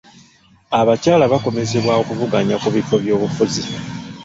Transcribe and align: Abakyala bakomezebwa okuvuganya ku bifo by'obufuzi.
Abakyala 0.79 1.25
bakomezebwa 1.33 1.93
okuvuganya 2.01 2.55
ku 2.61 2.67
bifo 2.75 2.95
by'obufuzi. 3.03 3.63